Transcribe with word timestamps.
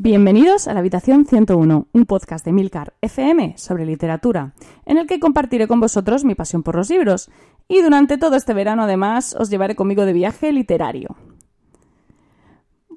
Bienvenidos 0.00 0.68
a 0.68 0.74
la 0.74 0.78
Habitación 0.78 1.26
101, 1.26 1.88
un 1.92 2.06
podcast 2.06 2.44
de 2.44 2.52
Milcar 2.52 2.94
FM 3.00 3.58
sobre 3.58 3.84
literatura, 3.84 4.52
en 4.86 4.96
el 4.96 5.08
que 5.08 5.18
compartiré 5.18 5.66
con 5.66 5.80
vosotros 5.80 6.24
mi 6.24 6.36
pasión 6.36 6.62
por 6.62 6.76
los 6.76 6.88
libros 6.88 7.28
y 7.66 7.82
durante 7.82 8.16
todo 8.16 8.36
este 8.36 8.54
verano 8.54 8.84
además 8.84 9.34
os 9.36 9.50
llevaré 9.50 9.74
conmigo 9.74 10.06
de 10.06 10.12
viaje 10.12 10.52
literario. 10.52 11.16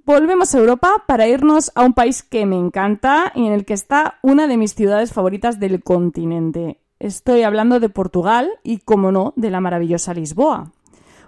Volvemos 0.05 0.54
a 0.54 0.59
Europa 0.59 1.04
para 1.07 1.27
irnos 1.27 1.71
a 1.73 1.83
un 1.86 1.93
país 1.93 2.21
que 2.21 2.45
me 2.45 2.59
encanta 2.59 3.31
y 3.33 3.47
en 3.47 3.54
el 3.54 3.65
que 3.65 3.73
está 3.73 4.20
una 4.21 4.45
de 4.45 4.57
mis 4.57 4.75
ciudades 4.75 5.11
favoritas 5.11 5.59
del 5.59 5.81
continente. 5.81 6.81
Estoy 6.99 7.41
hablando 7.41 7.79
de 7.79 7.89
Portugal 7.89 8.47
y, 8.61 8.77
como 8.77 9.11
no, 9.11 9.33
de 9.36 9.49
la 9.49 9.60
maravillosa 9.60 10.13
Lisboa. 10.13 10.71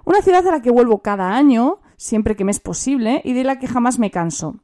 Una 0.05 0.21
ciudad 0.21 0.47
a 0.47 0.51
la 0.51 0.61
que 0.61 0.69
vuelvo 0.69 0.99
cada 0.99 1.35
año, 1.35 1.79
siempre 1.97 2.35
que 2.35 2.43
me 2.43 2.51
es 2.51 2.59
posible, 2.59 3.23
y 3.25 3.33
de 3.33 3.43
la 3.43 3.57
que 3.57 3.67
jamás 3.67 3.97
me 3.97 4.11
canso. 4.11 4.57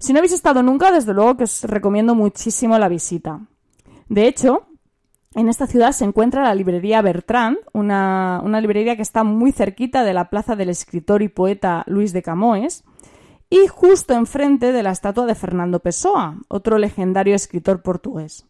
Si 0.00 0.14
no 0.14 0.18
habéis 0.20 0.32
estado 0.32 0.62
nunca, 0.62 0.90
desde 0.92 1.12
luego 1.12 1.36
que 1.36 1.44
os 1.44 1.62
recomiendo 1.62 2.14
muchísimo 2.14 2.78
la 2.78 2.88
visita. 2.88 3.40
De 4.08 4.26
hecho, 4.26 4.66
en 5.34 5.50
esta 5.50 5.66
ciudad 5.66 5.92
se 5.92 6.06
encuentra 6.06 6.42
la 6.42 6.54
librería 6.54 7.02
Bertrand, 7.02 7.58
una, 7.74 8.40
librería 8.62 8.96
que 8.96 9.02
está 9.02 9.24
muy 9.24 9.52
cerquita 9.52 10.02
de 10.02 10.14
la 10.14 10.30
plaza 10.30 10.56
del 10.56 10.70
escritor 10.70 11.20
y 11.20 11.28
poeta 11.28 11.84
Luis 11.86 12.14
de 12.14 12.22
Camoes, 12.22 12.82
y 13.50 13.66
justo 13.66 14.14
enfrente 14.14 14.72
de 14.72 14.82
la 14.82 14.92
estatua 14.92 15.26
de 15.26 15.34
Fernando 15.34 15.80
Pessoa, 15.80 16.38
otro 16.48 16.78
legendario 16.78 17.34
escritor 17.34 17.82
portugués. 17.82 18.46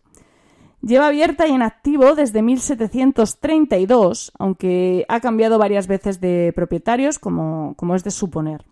Lleva 0.83 1.09
abierta 1.09 1.49
y 1.49 1.51
en 1.51 1.63
activo 1.63 2.15
desde 2.15 2.43
1732, 2.43 4.31
aunque 4.39 5.05
ha 5.09 5.19
cambiado 5.19 5.59
varias 5.59 5.89
veces 5.89 6.21
de 6.21 6.53
propietarios, 6.55 7.19
como 7.19 7.75
es 7.97 8.05
de 8.05 8.13
suponer. 8.13 8.70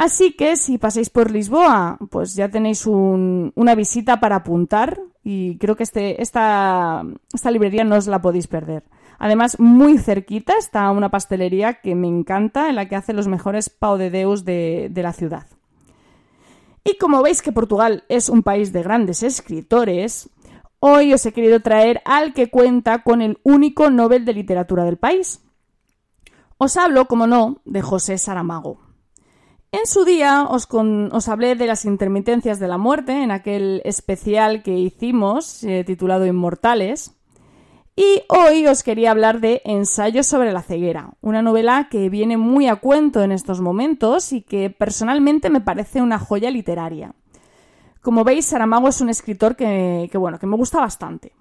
Así 0.00 0.32
que 0.32 0.56
si 0.56 0.78
pasáis 0.78 1.10
por 1.10 1.30
Lisboa, 1.30 1.98
pues 2.08 2.34
ya 2.34 2.48
tenéis 2.48 2.86
una 2.86 3.74
visita 3.74 4.18
para 4.18 4.36
apuntar 4.36 4.98
y 5.22 5.58
creo 5.58 5.76
que 5.76 5.82
este, 5.82 6.22
esta, 6.22 7.04
librería 7.50 7.84
no 7.84 7.96
os 7.96 8.06
la 8.06 8.22
podéis 8.22 8.46
perder. 8.46 8.82
Además, 9.18 9.60
muy 9.60 9.98
cerquita 9.98 10.54
está 10.58 10.90
una 10.90 11.10
pastelería 11.10 11.82
que 11.82 11.94
me 11.94 12.08
encanta, 12.08 12.70
en 12.70 12.76
la 12.76 12.88
que 12.88 12.96
hace 12.96 13.12
los 13.12 13.28
mejores 13.28 13.68
pau 13.68 13.98
de 13.98 14.08
deus 14.08 14.46
de, 14.46 14.88
de 14.90 15.02
la 15.02 15.12
ciudad. 15.12 15.46
Y 16.82 16.96
como 16.96 17.22
veis 17.22 17.42
que 17.42 17.52
Portugal 17.52 18.04
es 18.08 18.30
un 18.30 18.42
país 18.42 18.72
de 18.72 18.82
grandes 18.82 19.22
escritores, 19.22 20.30
hoy 20.78 21.12
os 21.12 21.26
he 21.26 21.32
querido 21.34 21.60
traer 21.60 22.00
al 22.06 22.32
que 22.32 22.48
cuenta 22.48 23.02
con 23.02 23.20
el 23.20 23.38
único 23.42 23.90
Nobel 23.90 24.24
de 24.24 24.32
Literatura 24.32 24.84
del 24.84 24.96
país. 24.96 25.42
Os 26.56 26.78
hablo, 26.78 27.04
como 27.04 27.26
no, 27.26 27.60
de 27.66 27.82
José 27.82 28.16
Saramago. 28.16 28.89
En 29.72 29.86
su 29.86 30.04
día 30.04 30.46
os, 30.50 30.66
os, 30.72 31.28
hablé 31.28 31.54
de 31.54 31.66
las 31.68 31.84
intermitencias 31.84 32.58
de 32.58 32.66
la 32.66 32.76
muerte 32.76 33.22
en 33.22 33.30
aquel 33.30 33.82
especial 33.84 34.64
que 34.64 34.76
hicimos 34.76 35.62
eh, 35.62 35.84
titulado 35.84 36.26
Inmortales. 36.26 37.12
Y 37.94 38.22
hoy 38.28 38.66
os 38.66 38.82
quería 38.82 39.12
hablar 39.12 39.40
de 39.40 39.62
Ensayo 39.64 40.24
sobre 40.24 40.52
la 40.52 40.62
ceguera, 40.62 41.12
una 41.20 41.40
novela 41.40 41.86
que 41.88 42.08
viene 42.08 42.36
muy 42.36 42.66
a 42.66 42.76
cuento 42.76 43.22
en 43.22 43.30
estos 43.30 43.60
momentos 43.60 44.32
y 44.32 44.42
que 44.42 44.70
personalmente 44.70 45.50
me 45.50 45.60
parece 45.60 46.02
una 46.02 46.18
joya 46.18 46.50
literaria. 46.50 47.14
Como 48.00 48.24
veis, 48.24 48.46
Saramago 48.46 48.88
es 48.88 49.00
un 49.00 49.08
escritor 49.08 49.54
que, 49.54 50.08
que, 50.10 50.18
bueno, 50.18 50.40
que 50.40 50.46
me 50.48 50.56
gusta 50.56 50.80
bastante. 50.80 51.32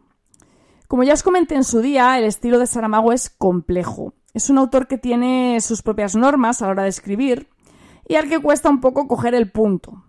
Como 0.87 1.03
ya 1.03 1.13
os 1.13 1.23
comenté 1.23 1.55
en 1.55 1.63
su 1.63 1.81
día, 1.81 2.19
el 2.19 2.25
estilo 2.25 2.59
de 2.59 2.67
Saramago 2.67 3.11
es 3.11 3.31
complejo. 3.31 4.13
Es 4.35 4.51
un 4.51 4.59
autor 4.59 4.87
que 4.87 4.99
tiene 4.99 5.59
sus 5.61 5.81
propias 5.81 6.15
normas 6.15 6.61
a 6.61 6.65
la 6.65 6.71
hora 6.71 6.83
de 6.83 6.89
escribir 6.89 7.47
y 8.09 8.15
al 8.15 8.27
que 8.27 8.39
cuesta 8.39 8.69
un 8.69 8.81
poco 8.81 9.07
coger 9.07 9.35
el 9.35 9.49
punto. 9.49 10.03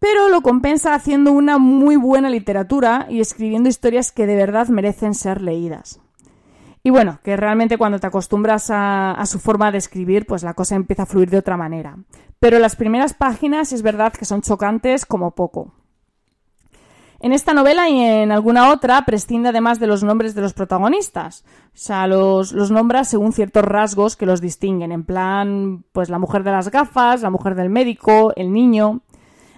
Pero 0.00 0.28
lo 0.28 0.40
compensa 0.40 0.94
haciendo 0.94 1.30
una 1.30 1.58
muy 1.58 1.94
buena 1.94 2.30
literatura 2.30 3.06
y 3.08 3.20
escribiendo 3.20 3.68
historias 3.68 4.10
que 4.10 4.26
de 4.26 4.34
verdad 4.34 4.68
merecen 4.68 5.14
ser 5.14 5.42
leídas. 5.42 6.00
Y 6.82 6.90
bueno, 6.90 7.18
que 7.22 7.36
realmente 7.36 7.78
cuando 7.78 7.98
te 7.98 8.06
acostumbras 8.06 8.68
a, 8.70 9.22
su 9.26 9.38
forma 9.38 9.70
de 9.70 9.78
escribir, 9.78 10.24
pues 10.24 10.42
la 10.42 10.54
cosa 10.54 10.76
empieza 10.76 11.02
a 11.02 11.06
fluir 11.06 11.28
de 11.28 11.38
otra 11.38 11.56
manera. 11.56 11.98
Pero 12.40 12.58
las 12.58 12.74
primeras 12.74 13.12
páginas 13.12 13.72
es 13.72 13.82
verdad 13.82 14.12
que 14.12 14.24
son 14.24 14.40
chocantes 14.40 15.04
como 15.04 15.32
poco. 15.32 15.74
En 17.20 17.32
esta 17.32 17.54
novela 17.54 17.88
y 17.88 17.98
en 17.98 18.30
alguna 18.30 18.70
otra 18.70 19.04
prescinde 19.06 19.48
además 19.48 19.80
de 19.80 19.86
los 19.86 20.04
nombres 20.04 20.34
de 20.34 20.42
los 20.42 20.52
protagonistas. 20.52 21.44
O 21.68 21.70
sea, 21.72 22.06
los, 22.06 22.52
los, 22.52 22.70
nombra 22.70 23.04
según 23.04 23.32
ciertos 23.32 23.64
rasgos 23.64 24.16
que 24.16 24.26
los 24.26 24.40
distinguen. 24.40 24.92
En 24.92 25.04
plan, 25.04 25.84
pues 25.92 26.10
la 26.10 26.18
mujer 26.18 26.42
de 26.44 26.52
las 26.52 26.70
gafas, 26.70 27.22
la 27.22 27.30
mujer 27.30 27.54
del 27.54 27.70
médico, 27.70 28.32
el 28.36 28.52
niño. 28.52 29.00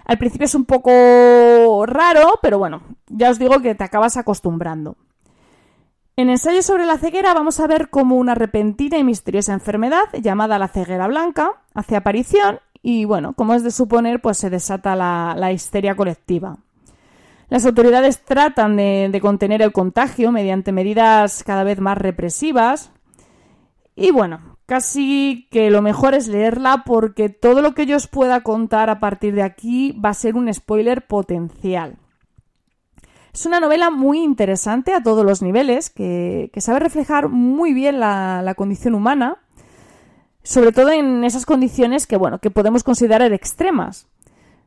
Al 0.05 0.17
principio 0.17 0.45
es 0.45 0.55
un 0.55 0.65
poco 0.65 1.85
raro, 1.85 2.39
pero 2.41 2.57
bueno, 2.57 2.81
ya 3.07 3.29
os 3.29 3.37
digo 3.39 3.59
que 3.61 3.75
te 3.75 3.83
acabas 3.83 4.17
acostumbrando. 4.17 4.95
En 6.15 6.29
ensayo 6.29 6.61
sobre 6.61 6.85
la 6.85 6.97
ceguera 6.97 7.33
vamos 7.33 7.59
a 7.59 7.67
ver 7.67 7.89
cómo 7.89 8.15
una 8.15 8.35
repentina 8.35 8.97
y 8.97 9.03
misteriosa 9.03 9.53
enfermedad 9.53 10.03
llamada 10.21 10.59
la 10.59 10.67
ceguera 10.67 11.07
blanca 11.07 11.61
hace 11.73 11.95
aparición 11.95 12.59
y 12.81 13.05
bueno, 13.05 13.33
como 13.33 13.53
es 13.53 13.63
de 13.63 13.71
suponer, 13.71 14.21
pues 14.21 14.37
se 14.37 14.49
desata 14.49 14.95
la, 14.95 15.35
la 15.37 15.51
histeria 15.51 15.95
colectiva. 15.95 16.57
Las 17.49 17.65
autoridades 17.65 18.23
tratan 18.23 18.77
de, 18.77 19.19
contener 19.21 19.63
el 19.63 19.71
contagio 19.71 20.31
mediante 20.31 20.71
medidas 20.71 21.43
cada 21.43 21.63
vez 21.63 21.79
más 21.79 21.97
represivas. 21.97 22.91
Y 23.95 24.11
bueno, 24.11 24.57
casi 24.67 25.47
que 25.49 25.71
lo 25.71 25.81
mejor 25.81 26.13
es 26.13 26.27
leerla 26.27 26.83
porque 26.85 27.29
todo 27.29 27.61
lo 27.61 27.73
que 27.73 27.87
yo 27.87 27.97
os 27.97 28.07
pueda 28.07 28.41
contar 28.41 28.91
a 28.91 28.99
partir 28.99 29.33
de 29.33 29.41
aquí 29.41 29.93
va 29.93 30.09
a 30.09 30.13
ser 30.13 30.35
un 30.35 30.53
spoiler 30.53 31.07
potencial. 31.07 31.97
Es 33.33 33.47
una 33.47 33.59
novela 33.59 33.89
muy 33.89 34.19
interesante 34.23 34.93
a 34.93 35.01
todos 35.01 35.25
los 35.25 35.41
niveles, 35.41 35.89
que, 35.89 36.51
sabe 36.57 36.79
reflejar 36.79 37.29
muy 37.29 37.73
bien 37.73 37.99
la, 37.99 38.41
la, 38.43 38.53
condición 38.53 38.93
humana, 38.93 39.37
sobre 40.43 40.71
todo 40.71 40.91
en 40.91 41.23
esas 41.23 41.45
condiciones 41.45 42.05
que, 42.05 42.17
bueno, 42.17 42.39
que 42.39 42.51
podemos 42.51 42.83
considerar 42.83 43.31
extremas 43.33 44.07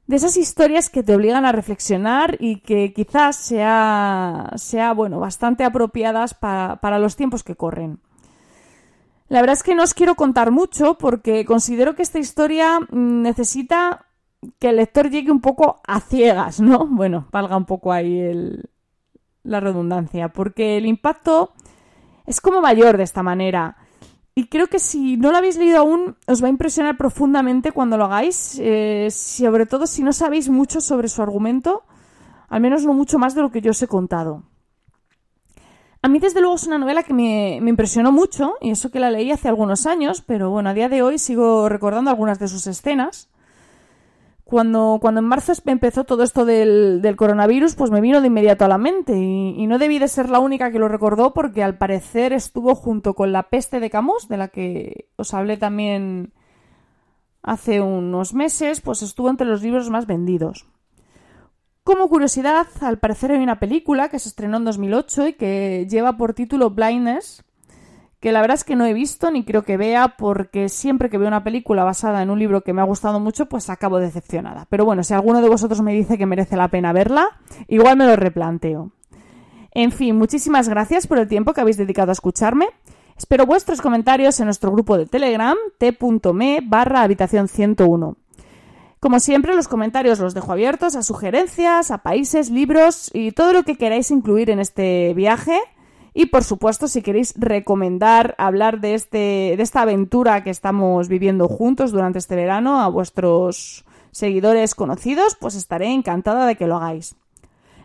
de 0.07 0.17
esas 0.17 0.37
historias 0.37 0.91
que 0.91 1.03
te 1.03 1.15
obligan 1.15 1.45
a 1.45 1.53
reflexionar 1.53 2.37
y 2.41 2.61
que 2.61 2.93
quizás 2.93 3.37
sea, 3.37 4.51
sea 4.57 4.93
bueno, 4.93 5.21
bastante 5.21 5.65
apropiadas 5.65 6.35
para 6.35 6.99
los 6.99 7.17
tiempos 7.17 7.43
que 7.43 7.57
corren. 7.57 8.01
La 9.33 9.41
verdad 9.41 9.55
es 9.55 9.63
que 9.63 9.75
no 9.75 9.83
os 9.83 9.95
quiero 9.95 10.15
contar 10.15 10.51
mucho 10.51 10.99
porque 10.99 11.47
considero 11.47 11.95
que 11.95 12.03
esta 12.03 12.19
historia 12.19 12.81
mm, 12.81 13.23
necesita 13.23 14.05
que 14.59 14.69
el 14.69 14.77
lector 14.77 15.09
llegue 15.09 15.31
un 15.31 15.41
poco 15.41 15.81
a 15.87 16.01
ciegas, 16.01 16.61
¿no? 16.61 16.87
Bueno, 16.91 17.29
valga 17.33 17.57
un 17.57 17.65
poco 17.65 17.93
ahí 17.93 18.21
el, 18.21 18.69
la 19.43 19.59
redundancia, 19.59 20.29
porque 20.29 20.77
el 20.77 20.84
impacto 20.84 21.55
es 22.27 22.43
como 22.43 22.61
mayor 22.61 22.99
de 22.99 23.05
esta 23.05 23.23
manera. 23.23 23.79
Y 24.34 24.47
creo 24.47 24.69
que 24.69 24.78
si 24.78 25.19
no 25.19 25.31
lo 25.31 25.37
habéis 25.37 25.59
leído 25.59 25.78
aún, 25.78 26.16
os 26.26 26.43
va 26.43 26.47
a 26.47 26.50
impresionar 26.50 26.97
profundamente 26.97 27.72
cuando 27.72 27.98
lo 27.98 28.06
hagáis, 28.06 28.59
eh, 28.60 29.09
sobre 29.10 29.66
todo 29.66 29.87
si 29.87 30.03
no 30.03 30.12
sabéis 30.15 30.48
mucho 30.48 30.81
sobre 30.81 31.09
su 31.09 31.20
argumento, 31.20 31.82
al 32.48 32.62
menos 32.62 32.84
no 32.84 32.94
mucho 32.94 33.19
más 33.19 33.34
de 33.34 33.42
lo 33.42 33.50
que 33.50 33.60
yo 33.60 33.72
os 33.72 33.82
he 33.82 33.88
contado. 33.88 34.44
A 36.00 36.09
mí, 36.09 36.19
desde 36.19 36.41
luego, 36.41 36.56
es 36.56 36.66
una 36.66 36.78
novela 36.78 37.03
que 37.03 37.12
me, 37.12 37.60
me, 37.60 37.71
impresionó 37.71 38.10
mucho, 38.10 38.54
y 38.60 38.71
eso 38.71 38.91
que 38.91 39.00
la 39.00 39.10
leí 39.10 39.31
hace 39.31 39.48
algunos 39.48 39.87
años, 39.87 40.22
pero 40.26 40.50
bueno, 40.50 40.71
a 40.71 40.75
día 40.75 40.88
de 40.88 41.03
hoy 41.03 41.19
sigo 41.19 41.69
recordando 41.69 42.10
algunas 42.10 42.38
de 42.38 42.48
sus 42.48 42.66
escenas. 42.66 43.28
Cuando, 44.44 44.98
cuando 45.00 45.20
en 45.20 45.26
marzo 45.26 45.53
empezó 45.64 46.04
todo 46.04 46.22
esto 46.22 46.44
del, 46.44 47.14
coronavirus, 47.16 47.75
pues 47.75 47.91
me 47.91 48.00
vino 48.00 48.20
de 48.20 48.26
inmediato 48.26 48.64
a 48.64 48.69
la 48.69 48.76
mente 48.76 49.16
y, 49.16 49.66
no 49.66 49.78
debí 49.78 49.98
de 49.98 50.08
ser 50.08 50.28
la 50.28 50.41
única 50.41 50.70
que 50.70 50.78
lo 50.78 50.88
recordó 50.88 51.33
porque 51.33 51.62
al 51.62 51.78
parecer 51.78 52.33
estuvo 52.33 52.74
junto 52.74 53.15
con 53.15 53.33
la 53.33 53.44
peste 53.44 53.80
de 53.80 53.89
Camus, 53.89 54.28
de 54.28 54.36
la 54.36 54.48
que 54.48 55.09
os 55.16 55.33
hablé 55.33 55.56
también 55.56 56.33
hace 57.42 57.80
unos 57.80 58.34
meses, 58.34 58.80
pues 58.80 59.03
estuvo 59.03 59.30
entre 59.30 59.47
los 59.47 59.62
libros 59.62 59.89
más 59.91 60.06
vendidos. 60.06 60.66
Como 61.84 62.09
curiosidad, 62.09 62.66
al 62.80 62.98
parecer 62.98 63.33
hay 63.33 63.42
una 63.42 63.59
película 63.59 64.09
que 64.09 64.18
se 64.18 64.28
estrenó 64.28 64.59
en 64.59 64.65
2008 64.65 65.28
y 65.28 65.33
que 65.33 65.86
lleva 65.91 66.16
por 66.16 66.34
título 66.34 66.71
Blindness, 66.71 67.42
que 68.22 68.30
la 68.30 68.41
verdad 68.41 68.54
es 68.54 68.63
que 68.63 68.77
no 68.77 68.86
he 68.86 68.92
visto 68.92 69.33
ni 69.33 69.45
creo 69.45 69.65
que 69.65 69.77
vea 69.77 70.15
porque 70.16 70.69
siempre 70.69 71.10
que 71.10 71.19
veo 71.19 71.27
una 71.27 71.42
película 71.42 71.83
basada 71.83 72.22
en 72.22 72.30
un 72.30 72.39
libro 72.39 72.60
que 72.60 72.72
me 72.72 72.80
ha 72.80 72.84
gustado 72.84 73.19
mucho, 73.19 73.47
pues 73.47 73.69
acabo 73.69 73.98
decepcionada. 73.98 74.69
Pero 74.71 74.84
bueno, 74.84 75.03
si 75.03 75.13
alguno 75.13 75.42
de 75.42 75.48
vosotros 75.48 75.80
me 75.83 75.92
dice 75.92 76.16
que 76.16 76.24
merece 76.24 76.57
la 76.57 76.69
pena 76.69 76.92
verla, 76.92 77.27
igual 77.66 77.97
me 77.97 78.07
lo 78.07 78.15
replanteo. 78.15 78.92
En 79.72 79.91
fin, 79.91 80.16
muchísimas 80.16 80.69
gracias 80.69 81.09
por 81.09 81.19
el 81.19 81.27
tiempo 81.27 81.53
que 81.53 81.63
habéis 81.63 81.78
dedicado 81.78 82.10
a 82.10 82.13
escucharme. 82.13 82.69
Espero 83.16 83.45
vuestros 83.45 83.80
comentarios 83.80 84.39
en 84.39 84.45
nuestro 84.45 84.71
grupo 84.71 84.97
de 84.97 85.07
Telegram 85.07 85.57
t.me 85.78 86.60
barra 86.63 87.03
habitación 87.03 87.48
101. 87.48 88.16
Como 89.01 89.19
siempre, 89.19 89.57
los 89.57 89.66
comentarios 89.66 90.21
los 90.21 90.33
dejo 90.33 90.53
abiertos 90.53 90.95
a 90.95 91.03
sugerencias, 91.03 91.91
a 91.91 91.98
países, 91.98 92.51
libros 92.51 93.10
y 93.13 93.33
todo 93.33 93.53
lo 93.53 93.65
que 93.65 93.74
queráis 93.74 94.13
incluir 94.13 94.48
en 94.48 94.60
este 94.60 95.13
viaje 95.15 95.59
y 96.14 96.26
por 96.26 96.44
supuesto, 96.44 96.88
si 96.88 97.03
queréis 97.03 97.34
recomendar 97.36 98.34
hablar 98.38 98.80
de, 98.80 98.94
este, 98.94 99.54
de 99.56 99.62
esta 99.62 99.82
aventura 99.82 100.44
que 100.44 100.50
estamos 100.50 101.09
viviendo 101.09 101.48
juntos 101.48 101.91
durante 101.92 102.18
este 102.18 102.36
verano 102.36 102.80
a 102.80 102.88
vuestros 102.88 103.84
Seguidores 104.12 104.74
conocidos, 104.74 105.36
pues 105.41 105.54
estaré 105.54 105.91
encantada 105.91 106.47
de 106.47 106.56
que 106.56 106.66
lo 106.66 106.76
hagáis. 106.76 107.16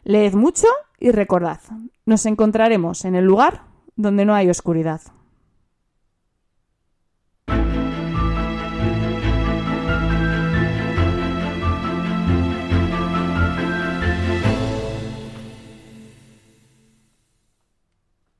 Leed 0.03 0.33
mucho 0.33 0.67
y 0.99 1.11
recordad, 1.11 1.61
nos 2.05 2.25
encontraremos 2.25 3.05
en 3.05 3.15
el 3.15 3.23
lugar 3.23 3.61
donde 3.95 4.25
no 4.25 4.35
hay 4.35 4.49
oscuridad. 4.49 4.99